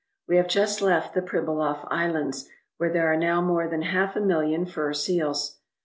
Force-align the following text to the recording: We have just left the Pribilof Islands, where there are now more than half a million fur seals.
We 0.27 0.37
have 0.37 0.47
just 0.47 0.81
left 0.81 1.13
the 1.13 1.21
Pribilof 1.21 1.87
Islands, 1.91 2.49
where 2.77 2.91
there 2.91 3.05
are 3.13 3.15
now 3.15 3.39
more 3.39 3.67
than 3.67 3.83
half 3.83 4.15
a 4.15 4.19
million 4.19 4.65
fur 4.65 4.93
seals. 4.93 5.59